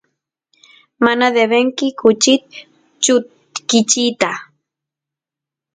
mana 1.05 1.25
devenki 1.35 1.87
kuchit 2.01 2.43
chutkichiyta 3.03 4.31